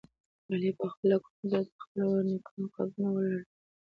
علي 0.51 0.71
په 0.79 0.85
خپلو 0.91 1.15
کړنو 1.23 1.47
سره 1.51 1.63
د 1.69 1.73
خپلو 1.83 2.07
نیکونو 2.29 2.65
قبرونه 2.75 3.09
ولړزول. 3.11 3.51